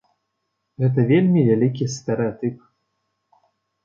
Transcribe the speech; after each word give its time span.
Гэта 0.83 1.03
вельмі 1.11 1.43
вялікі 1.49 1.85
стэрэатып. 1.97 2.57